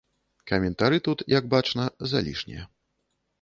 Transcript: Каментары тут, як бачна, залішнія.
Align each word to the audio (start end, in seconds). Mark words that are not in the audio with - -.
Каментары 0.51 0.97
тут, 1.07 1.21
як 1.33 1.51
бачна, 1.53 1.85
залішнія. 2.15 2.67